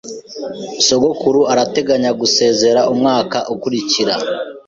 [0.85, 4.13] Sogokuru arateganya gusezera umwaka ukurikira.